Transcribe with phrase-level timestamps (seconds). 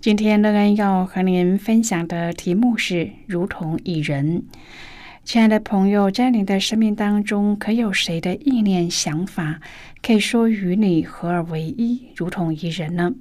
[0.00, 4.44] 今天，乐恩要和您分享的题目是“如同一人”。
[5.24, 9.58] 亲爱的朋友，在你的生命当中，可有谁的意念、想法
[10.00, 13.12] 可以说与你合而为一，如同一人呢？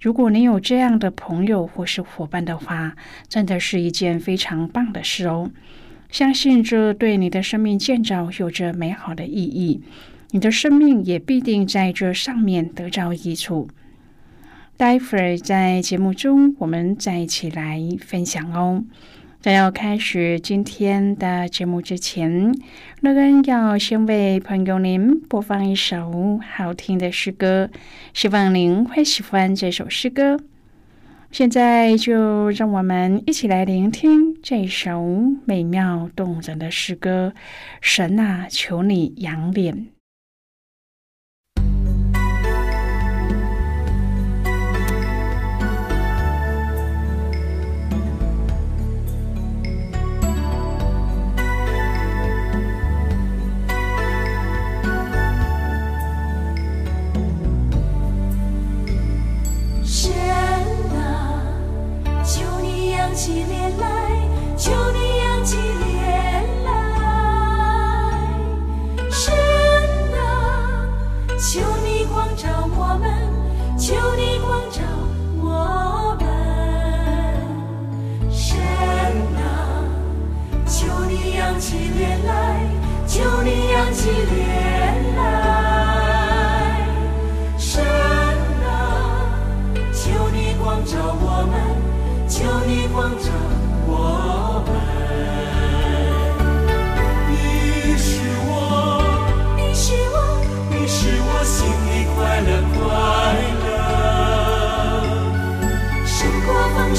[0.00, 2.94] 如果你有这样的朋友或是伙伴的话，
[3.28, 5.50] 真的是一件非常棒的事哦！
[6.10, 9.82] 相信这对你的生命建造有着美好的意义，
[10.30, 13.68] 你的生命也必定在这上面得着益处。
[14.76, 18.84] 待会儿在节目中，我们再一起来分享哦。
[19.40, 22.52] 在要开始今天的节目之前，
[23.00, 27.70] 乐恩要先为朋友您播放一首好听的诗歌，
[28.12, 30.40] 希望您会喜欢这首诗歌。
[31.30, 35.04] 现在就让我们一起来聆听这首
[35.44, 37.32] 美妙动人的诗歌。
[37.80, 39.93] 神啊，求你扬脸。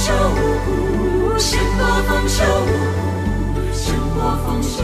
[0.06, 2.44] 胜过丰收，
[3.74, 4.84] 胜过丰收，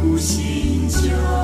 [0.00, 1.43] 过新旧。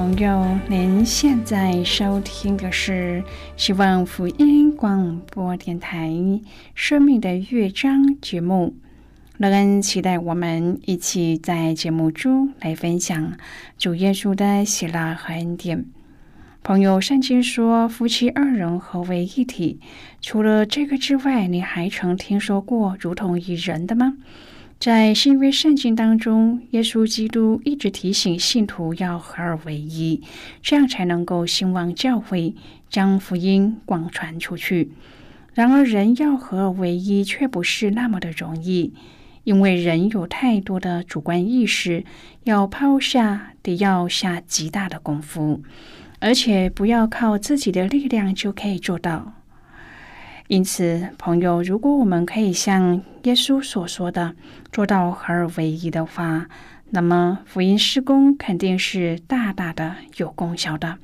[0.00, 3.22] 朋友，您现在收听的是
[3.58, 6.08] 希望福音广播电台
[6.74, 8.74] 《生命的乐章》节目。
[9.36, 13.34] 乐恩期待我们一起在节目中来分享
[13.76, 15.84] 主耶稣的喜乐和恩典。
[16.62, 19.80] 朋友，圣经说夫妻二人合为一体。
[20.22, 24.14] 除了这个之外，你还曾听说过如同一人的吗？
[24.80, 30.22] 在新约圣经当中，耶稣基督一直提醒信徒要合而为一，
[30.62, 32.54] 这样才能够兴旺教会，
[32.88, 34.90] 将福音广传出去。
[35.52, 38.94] 然而，人要合而为一却不是那么的容易，
[39.44, 42.02] 因为人有太多的主观意识，
[42.44, 45.60] 要抛下得要下极大的功夫，
[46.20, 49.34] 而且不要靠自己的力量就可以做到。
[50.50, 54.34] 因此，朋友，如果我们可以像耶稣所说的
[54.72, 56.48] 做到合而为一的话，
[56.88, 60.98] 那么福音施工肯定是大大的有功效的。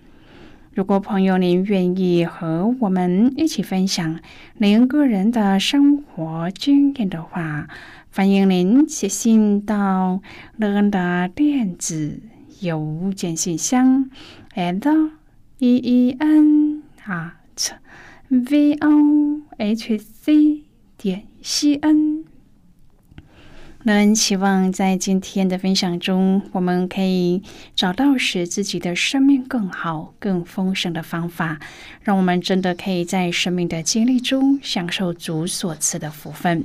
[0.75, 4.19] 如果朋友您愿意和我们一起分享
[4.57, 7.69] 您个人的生活经验的话，
[8.13, 10.21] 欢迎您写信到
[10.57, 12.19] 乐恩的电子
[12.63, 14.11] 邮件信箱
[14.57, 15.11] ，and
[15.61, 17.37] e e n 啊。
[18.29, 20.65] V o h c
[20.97, 22.25] 点 c n，
[23.85, 27.43] 那期望在今天的分享中，我们可以
[27.77, 31.61] 找到使自己的生命更好、更丰盛的方法，
[32.03, 36.65] 让我们真的可以在生命的经历中享受主所赐的福分。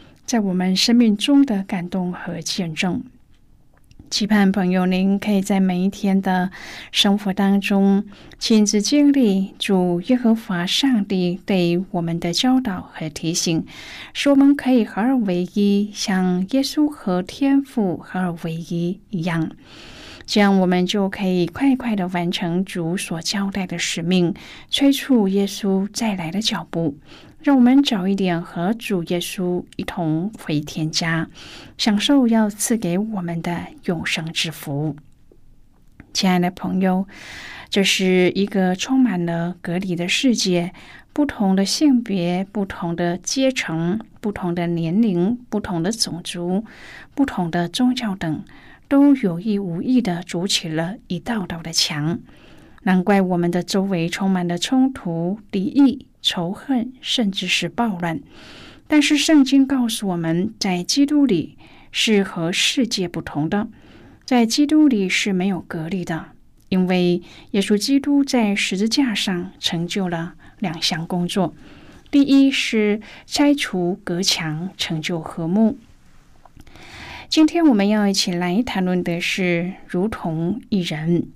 [0.31, 3.03] 在我们生命中的感动和见证，
[4.09, 6.49] 期盼朋友您可以在每一天的
[6.89, 8.05] 生活当中
[8.39, 13.65] 亲自经历主耶和华上帝对我们的教导和提醒，
[14.13, 19.51] 使我们可以合而为一，像耶稣和天父合而为一一样，
[20.31, 24.33] 这样我们就可以快快的完成主所交代的使命，
[24.69, 26.95] 催促耶稣再来的脚步。
[27.43, 31.27] 让我们早一点和主耶稣一同回天家，
[31.77, 34.95] 享受要赐给我们的永生之福。
[36.13, 37.05] 亲爱的朋友，
[37.69, 40.71] 这是一个充满了隔离的世界，
[41.11, 46.63] 不同的性别、不同的阶层、不同的年龄、不同的种族、
[47.13, 48.45] 不同的宗教等，
[48.91, 52.19] 都有意无意的筑起了一道道的墙。
[52.83, 56.07] 难怪我们的周围充满了冲突、敌意。
[56.21, 58.19] 仇恨，甚至是暴乱。
[58.89, 61.57] 但是圣经告诉我们，在基督里
[61.93, 63.69] 是和世界不同的，
[64.25, 66.25] 在基督里是没有隔离的，
[66.67, 67.21] 因为
[67.51, 71.55] 耶稣基督在十字架上成就了两项工作：
[72.11, 75.77] 第一是拆除隔墙，成就和睦。
[77.31, 81.29] 今天我们要一起来谈论的是，如同一人。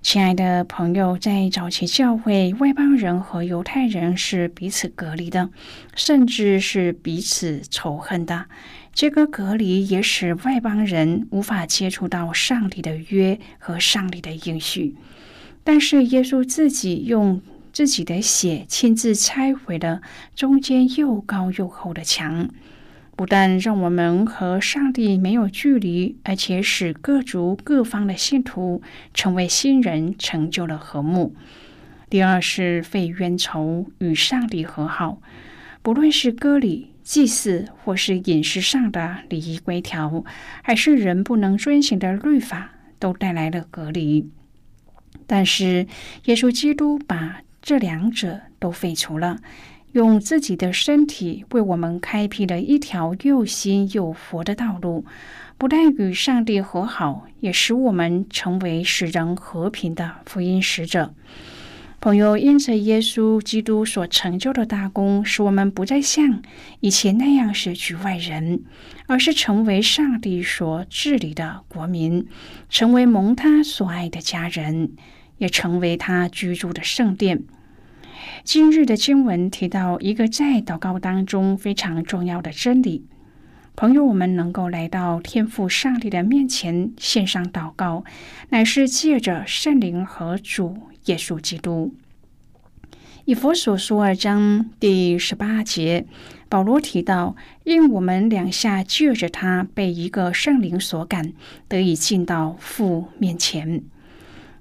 [0.00, 5.50] 亲爱的朋友，在早期教会，外邦人和犹太人是彼此隔离的，
[5.94, 8.46] 甚至是彼此仇恨的。
[8.94, 14.96] 这个隔离也使外邦人无法接触到上帝的约和上帝的应许。
[15.62, 17.42] 但是耶稣自己用
[17.74, 20.00] 自己的血亲自拆毁了
[20.34, 22.48] 中间又高又厚的墙。
[23.16, 31.34] 不但让我们和上帝没有距离，而且使各族各方的信徒成为新人，成就了和睦。
[32.10, 35.20] 第二是废冤仇，与上帝和好。
[35.82, 40.24] 不论是割礼、祭祀，或是饮食上的礼仪规条，
[40.62, 44.28] 还是人不能遵行的律法，都带来了隔离。
[45.26, 45.86] 但是
[46.24, 49.38] 耶稣基督把这两者都废除了。
[49.94, 55.04] 用自己的身体为我们开辟了一条又新又佛的道路，
[55.56, 61.14] 不但与上帝和好，也使我们成为使人和平的福音使者。
[62.00, 66.42] 朋友，因着耶稣基督所成就的大功，使我们不再像
[66.80, 68.64] 以前那样是局外人，
[69.06, 72.26] 而是成为上帝所治理的国民，
[72.68, 74.90] 成为蒙他所爱的家人，
[75.38, 77.44] 也成为他居住的圣殿。
[78.44, 83.06] 今日的经文提到一个在祷告当中非常重要的真理，
[83.74, 88.04] 朋友，我们能够来到天父上帝的面前献上祷告，
[88.50, 91.94] 乃是借着圣灵和主耶稣基督。
[93.24, 96.04] 以佛所说二章第十八节，
[96.50, 97.34] 保罗提到，
[97.64, 101.32] 因我们两下借着他被一个圣灵所感，
[101.66, 103.82] 得以进到父面前。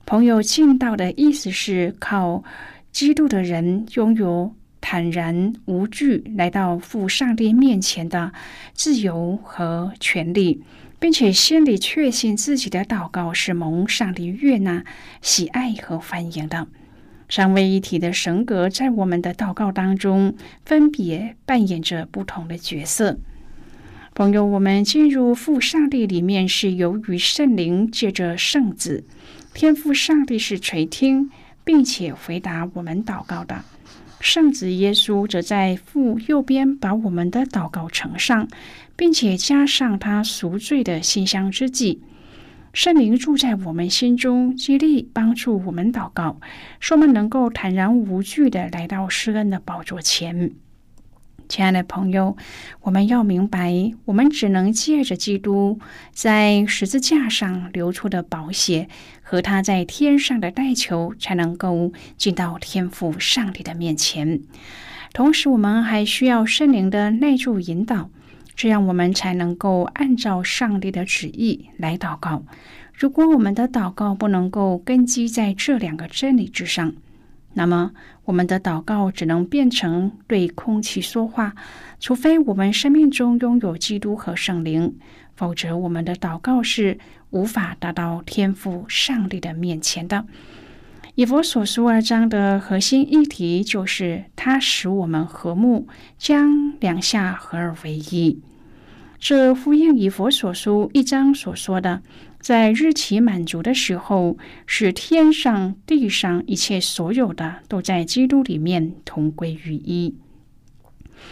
[0.05, 2.45] 朋友，进到的意思是靠。
[2.93, 8.31] 基督的人拥有坦然无惧来到父上帝面前的
[8.73, 10.61] 自由和权利，
[10.99, 14.85] 并且心里确信自己的祷告是蒙上帝悦纳、
[15.23, 16.67] 喜爱和欢迎的。
[17.27, 23.17] 三位一体的神格在我们的祷告当中分别扮演着不同的角色。
[24.13, 29.03] 朋友，我们进入父上帝里面是由于圣灵借着圣子，
[29.51, 31.31] 天父上帝是垂听。
[31.63, 33.63] 并且回答我们祷告的
[34.19, 38.47] 圣子耶稣，则在父右边把我们的祷告呈上，
[38.95, 42.01] 并且加上他赎罪的馨香之际。
[42.73, 46.39] 圣灵住在我们心中，激励帮助我们祷告，
[46.79, 50.51] 使我们能够坦然无惧的来到施恩的宝座前。
[51.53, 52.35] 亲爱的朋友，
[52.81, 55.79] 我们要明白，我们只能借着基督
[56.11, 58.89] 在十字架上流出的宝血
[59.21, 64.41] 和他在天上的代求，才能够进到天父上帝的面前。
[65.13, 68.09] 同时，我们还需要圣灵的内助引导，
[68.55, 72.43] 这样我们才能够按照上帝的旨意来祷告。
[72.95, 76.95] 如果我们的祷告不能够根基在这两个真理之上，
[77.55, 77.91] 那么，
[78.25, 81.55] 我们的祷告只能变成对空气说话，
[81.99, 84.95] 除非我们生命中拥有基督和圣灵，
[85.35, 86.97] 否则我们的祷告是
[87.31, 90.25] 无法达到天父上帝的面前的。
[91.15, 95.87] 以佛所书二章的核心议题就是，它使我们和睦，
[96.17, 98.41] 将两下合而为一。
[99.19, 102.01] 这呼应以佛所书一章所说的。
[102.43, 110.13] 在日期满足的时候，使天上地上一切所有的都在基督里面同归于一，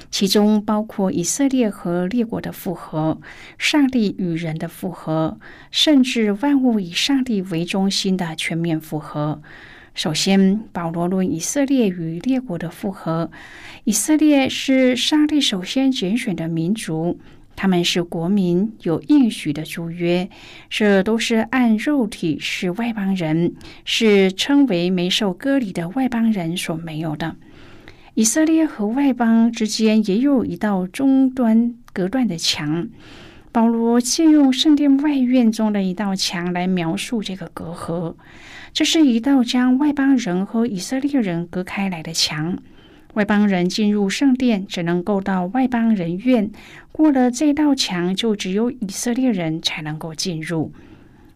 [0.10, 3.20] 其中包括以色列和列国的复合，
[3.58, 5.38] 上帝与人的复合，
[5.70, 9.42] 甚至万物以上帝为中心的全面复合。
[9.94, 13.30] 首先，保罗论以色列与列国的复合，
[13.84, 17.20] 以色列是上帝首先拣选的民族。
[17.62, 20.28] 他们是国民，有应许的主约，
[20.68, 23.54] 这都是按肉体是外邦人，
[23.86, 27.36] 是称为没受割礼的外邦人所没有的。
[28.16, 32.90] 以色列和外邦之间也有一道终端隔断的墙。
[33.52, 38.16] 保罗借用圣殿外院中的一道墙来描述这个隔阂，
[38.74, 42.58] 这是一道将外邦人和以色列人隔开来的墙。
[43.14, 46.50] 外邦人进入圣殿，只能够到外邦人院。
[46.92, 50.72] 过了这道墙，就只有以色列人才能够进入。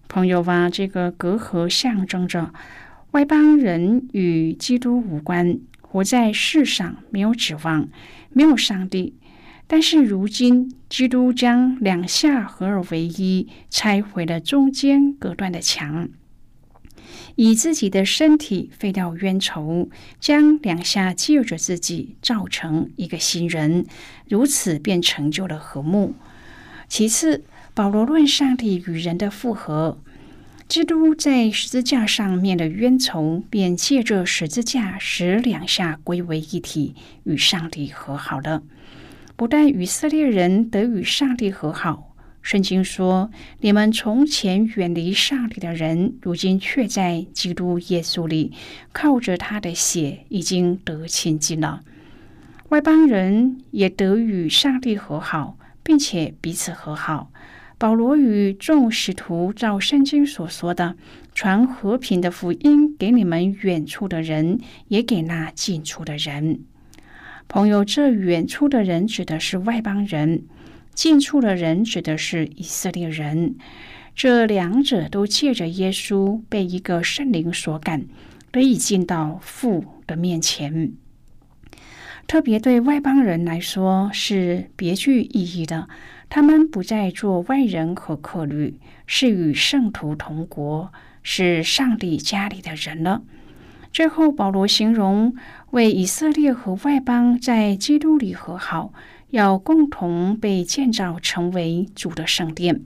[0.08, 2.54] 朋友啊，这个隔阂象征着
[3.12, 7.88] 外邦人与基督无关，活在世上没有指望，
[8.32, 9.16] 没有上帝。
[9.68, 16.08] 但是如今，基督将两下合而为一，拆毁了中间隔断的墙。
[17.36, 19.90] 以自己的身体废掉冤仇，
[20.20, 23.86] 将两下借着自己造成一个新人，
[24.30, 26.16] 如此便成就了和睦。
[26.88, 30.00] 其次，保罗论上帝与人的复合，
[30.68, 38.64] 基督在十字架上面的冤仇，便借着十字架使两下归为一体，与上帝和好了。
[39.36, 42.15] 不但以色列人得与上帝和好。
[42.46, 48.52] 圣经说：“你们从前远离上帝的人，如今却在基督耶稣里，
[48.94, 51.82] 靠着他的血已经得亲近了。
[52.70, 57.32] 外邦人也得与上帝和好，并且彼此和好。
[57.80, 60.96] 保罗与众使徒照圣经所说的，
[61.34, 64.60] 传和平的福音给你们远处的人，
[64.90, 66.60] 也给那近处的人。
[67.48, 70.44] 朋友，这远处的人指的是外邦人。”
[70.96, 73.58] 近处的人指的是以色列人，
[74.16, 78.06] 这两者都借着耶稣被一个圣灵所感，
[78.50, 80.94] 得以进到父的面前。
[82.26, 85.90] 特别对外邦人来说是别具意义的。
[86.30, 93.22] 他们不再做外人和客旅，是与圣徒同国，是上帝家里的人了。
[93.92, 95.36] 最后，保罗形容
[95.72, 98.92] 为以色列和外邦在基督里和好，
[99.30, 102.82] 要共同被建造成为主的圣殿。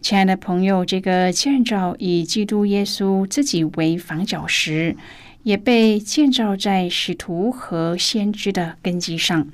[0.00, 4.96] 亲爱的朋友，这个建造以基督耶稣自己为房角石。
[5.44, 9.46] 也被建造在使徒和先知的根基上。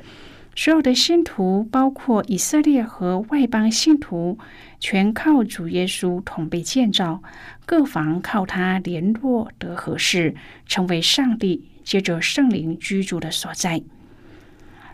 [0.54, 4.38] 所有的信徒，包括以色列和外邦信徒，
[4.78, 7.24] 全靠主耶稣同被建造，
[7.66, 13.82] 各房靠他联络得合适，成为上帝借着圣灵居住的所在。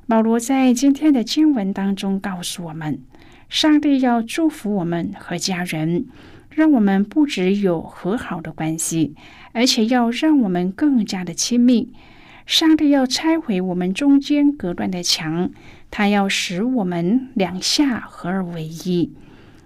[0.08, 3.00] 保罗在今天的经文当中告诉我们，
[3.48, 6.06] 上帝要祝福我们和家人。
[6.48, 9.14] 让我们不只有和好的关系，
[9.52, 11.92] 而且要让我们更加的亲密。
[12.46, 15.50] 上帝要拆毁我们中间隔断的墙，
[15.90, 19.12] 他要使我们两下合而为一。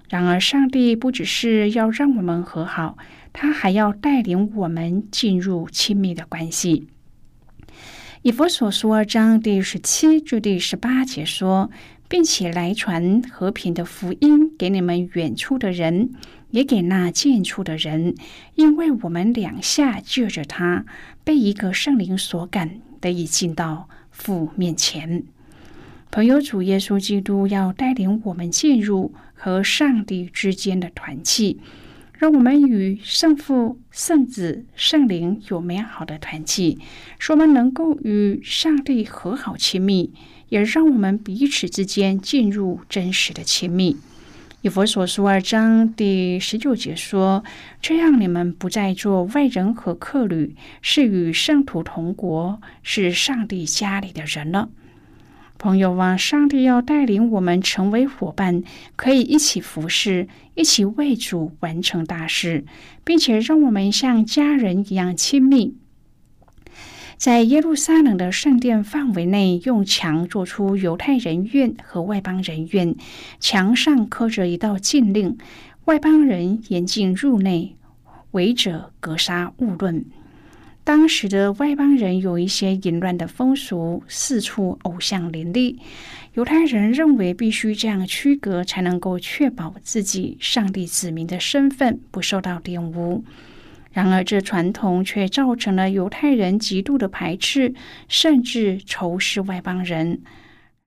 [0.08, 2.98] 然而，上帝不只是要让我们和好，
[3.32, 6.88] 他还要带领我们进入亲密的关系。
[8.22, 11.70] 以佛所说二章第十七至第十八节说，
[12.06, 16.10] 并且来传和平的福音给你们远处的人。
[16.50, 18.16] 也给那近处的人，
[18.56, 20.84] 因为我们两下借着他，
[21.22, 25.22] 被一个圣灵所感，得以进到父面前。
[26.10, 31.60] 朋友，主耶稣基督要带领我们进入和上帝之间的团契，
[32.20, 36.78] 让我们与圣父、圣子、圣灵有美好的团契，
[37.18, 40.12] 使我们能够与上帝和好亲密，
[40.50, 43.96] 也让我们彼此之间进入真实的亲密。
[44.60, 47.42] 以佛所书二章第十九节说
[47.80, 54.68] ：“这样，你们不再做外人和客旅，是与圣徒同国，是上帝家里的人了。”
[55.60, 58.62] 朋友啊，上帝要带领我们成为伙伴，
[58.96, 62.64] 可以一起服侍，一起为主完成大事，
[63.04, 65.76] 并且让我们像家人一样亲密。
[67.18, 72.96] 在耶路撒冷的圣殿范围内，用墙做出犹太人院和外邦人院，
[73.38, 75.36] 墙上刻着一道禁令：
[75.84, 77.76] 外邦人严禁入内，
[78.30, 80.06] 违者格杀勿论。
[80.90, 85.78] 当时的外邦人有一些淫乱的风俗，四处偶像林立。
[86.34, 93.22] 犹太人认为必须这样区隔，才能够确保自己上帝子民的身份不受到玷污。
[93.92, 97.72] 然而，这传统却造成了犹太人极度的排斥，
[98.08, 100.20] 甚至仇视外邦人。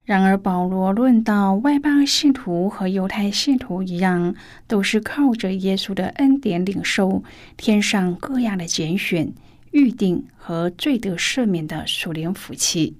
[0.04, 4.36] 然而，保罗论到外邦信徒和犹太信徒一样，
[4.68, 7.24] 都是靠着耶稣的恩典领受
[7.56, 9.32] 天上各样的拣选、
[9.74, 12.96] 预定和罪得赦免的属灵福气。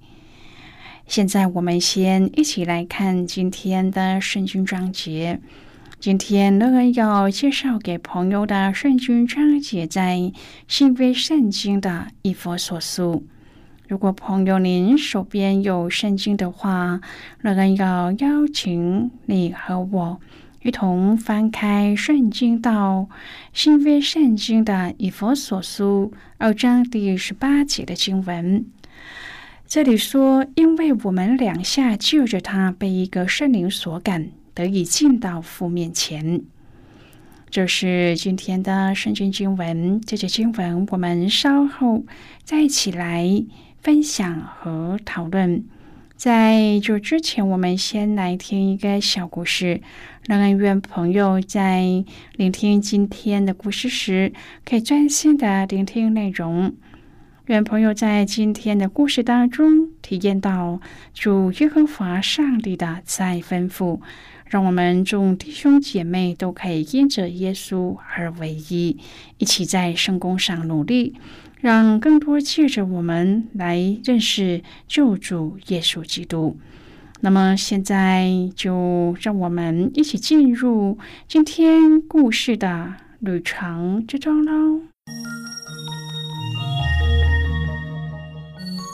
[1.06, 5.40] 现在，我们先一起来看今天的圣经章节。
[6.00, 10.32] 今天乐恩要介绍给朋友的圣经章节，在
[10.66, 13.24] 新约圣经的一佛所书。
[13.86, 17.00] 如果朋友您手边有圣经的话，
[17.40, 20.20] 乐恩要邀请你和我
[20.64, 23.06] 一同翻开圣经到
[23.52, 28.64] 新约圣经的以佛所书二章第十八节的经文。
[29.66, 36.40] 这里说：“因为我们两下就着他被一个圣灵所感。”得以进到父面前，
[37.50, 40.00] 这是今天的圣经经文。
[40.00, 42.06] 这节经文我们稍后
[42.42, 43.44] 再一起来
[43.82, 45.62] 分享和讨论。
[46.24, 49.82] 在这之前，我们先来听一个小故事，
[50.26, 52.02] 让愿朋友在
[52.36, 54.32] 聆听今天的故事时，
[54.64, 56.72] 可以专心的聆听内容。
[57.44, 60.80] 愿朋友在今天的故事当中体验到
[61.12, 64.00] 主耶和华上帝的慈爱吩咐。
[64.46, 68.96] 让我们众弟兄姐妹都可以因着耶稣而为一，
[69.36, 71.16] 一起在圣功上努力，
[71.64, 76.58] 让更多借着我们来认识救主耶稣基督。
[77.22, 84.82] 那么现在就让我们一起进入今天故事的旅程之中喽。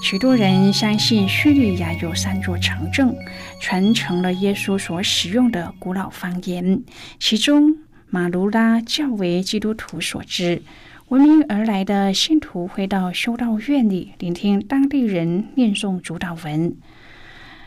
[0.01, 3.13] 许多人相信叙利亚有三座城镇，
[3.61, 6.85] 传承了耶稣所使用的古老方言。
[7.19, 7.79] 其中，
[8.11, 10.63] 马卢拉较为基督徒所知。
[11.11, 16.77] 闻名而来的信徒会到修道院里聆听当地人念诵主祷文。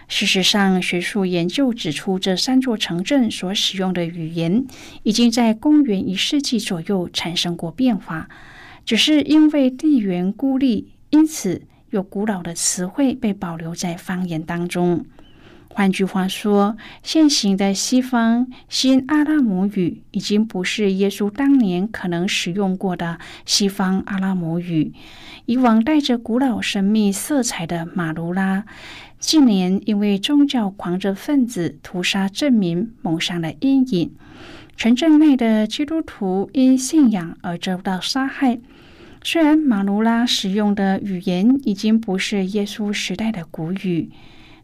[0.08, 4.64] 事实上，学术研究指出，这三座城镇所使用的语言
[5.04, 8.30] 已经在公元一世纪左右产生过变化，
[8.86, 11.64] 只是因为地缘孤立，因此。
[11.90, 15.06] 有古老的词汇被保留在方言当中。
[15.76, 24.94] 换句话说，现行的西方新阿拉姆语已经不是耶稣当年可能使用过的西方阿拉姆语。
[25.48, 28.66] 以往带着古老神秘色彩的马卢拉，
[29.18, 34.12] 近年因为宗教狂热分子屠杀镇民蒙上了阴影。
[34.78, 38.60] 城镇内的基督徒因信仰而遭到杀害。
[39.24, 44.12] 虽然马卢拉使用的语言已经不是耶稣时代的古语。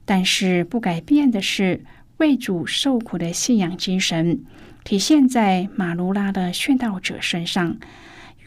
[0.10, 1.84] 但是不改变的是，
[2.18, 4.44] 为主受苦的信仰精神
[4.84, 7.78] 体现在马卢拉的殉道者身上。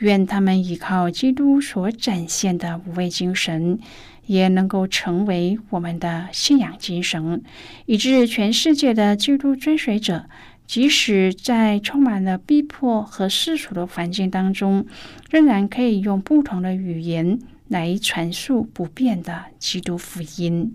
[0.01, 3.79] 愿他们依靠基督所展现的无畏精神，
[4.27, 7.41] 也能够成为我们的信仰精神，
[7.87, 10.25] 以致全世界的基督追随者，
[10.67, 14.85] 即使在充满了逼迫和世俗的环境当中，
[15.31, 20.75] 仍然可以用不同的语言来传述不变的基督福音。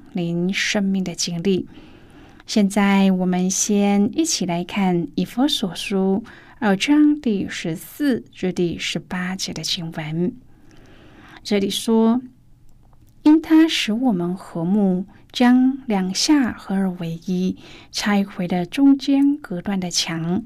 [0.13, 1.67] 您生命的经历。
[2.45, 6.23] 现在，我们先一起来看《以佛所书》
[6.59, 10.33] 二章第十四至第十八节的经文。
[11.43, 12.21] 这里说
[13.23, 17.55] ：“因他使我们和睦，将两下合而为一，
[17.91, 20.43] 拆毁了中间隔断的墙，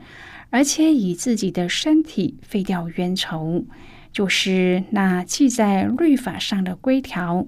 [0.52, 3.66] 而且以自己的身体废掉冤仇，
[4.12, 7.48] 就是那记在律法上的规条。”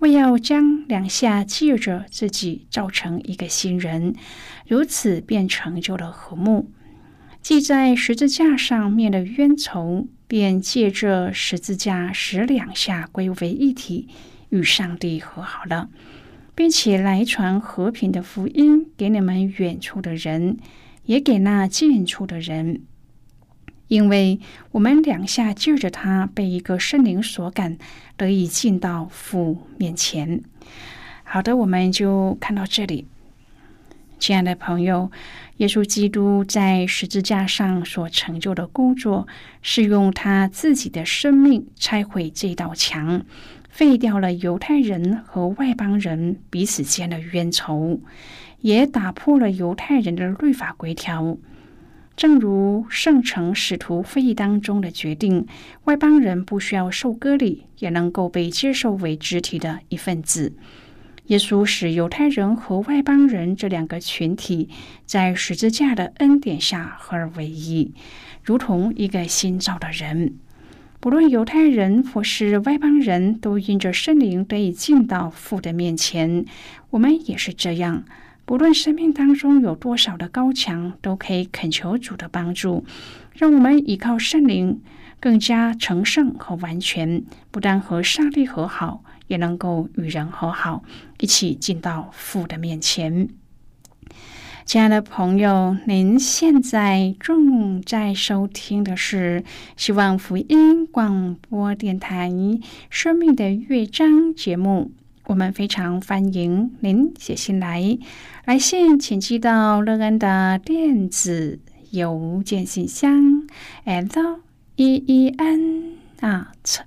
[0.00, 4.14] 为要将两下借着自己造成一个新人，
[4.66, 6.70] 如此便成就了和睦。
[7.40, 14.08] 记在十字架上面的冤仇，便借着十字架使两下归为一体，
[14.50, 15.88] 与上帝和好了，
[16.54, 20.58] 并且来传和平的福音给你们远处的人，
[21.04, 22.82] 也给那近处的人。
[23.88, 24.40] 因为
[24.72, 27.78] 我们两下救着他被一个圣灵所感，
[28.16, 30.42] 得以进到父面前。
[31.22, 33.06] 好的，我们就看到这里，
[34.18, 35.10] 亲爱的朋友，
[35.58, 39.26] 耶稣基督在十字架上所成就的工作，
[39.62, 43.24] 是用他自己的生命拆毁这道墙，
[43.68, 48.00] 废掉了犹太人和外邦人彼此间的冤仇，
[48.60, 51.36] 也打破了犹太人的律法规条。
[52.16, 55.46] 正如圣城使徒会议当中的决定，
[55.84, 60.54] 外邦人不需要受割礼，也能够被接受为肢体的一份子。
[61.26, 64.70] 耶稣使犹太人和外邦人这两个群体
[65.04, 67.92] 在十字架的恩典下合而为一，
[68.42, 70.36] 如同一个新造的人。
[71.00, 76.46] 不论犹太人或是外邦人都因着圣灵得以进到父的面前，
[76.90, 78.04] 我们也是这样。
[78.46, 82.84] 不论生命当中有多少的高墙，都可以恳求主的帮助，
[83.34, 84.80] 让我们依靠圣灵
[85.18, 90.84] 更加成圣和完全，不但和上帝和好，也能够与人和好，
[91.18, 93.28] 一起进到父的面前。
[94.64, 99.42] 亲爱的朋友，您现在正在收听的是
[99.76, 102.30] 希望福音广播电台
[102.90, 104.92] 《生命的乐章》节目。
[105.26, 107.98] 我们非常欢迎您写信来，
[108.44, 111.58] 来信请寄到乐安的电子
[111.90, 113.44] 邮件信箱
[113.84, 114.40] ，l
[114.76, 116.80] e e n at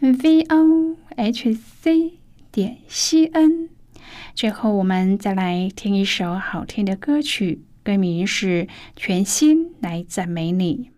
[0.00, 2.12] v o h c
[2.50, 3.68] 点 c n。
[4.34, 8.64] 最后，我们再来听一首好听的歌曲，歌名是
[8.96, 10.88] 《全心来赞美你》。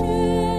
[0.00, 0.49] 全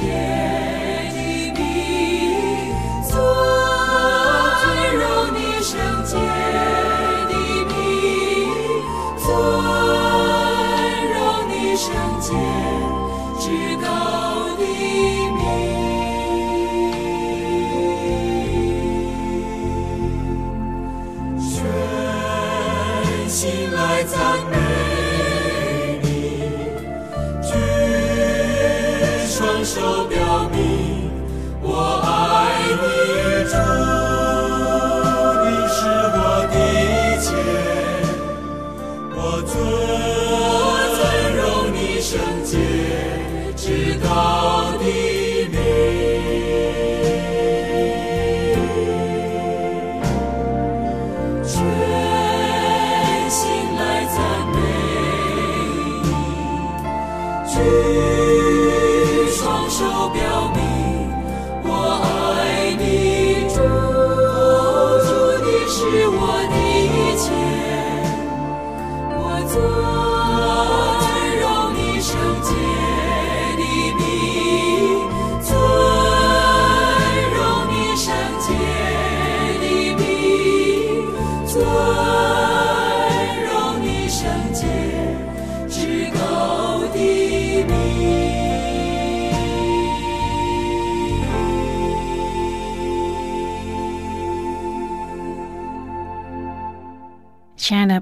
[0.00, 0.39] 圣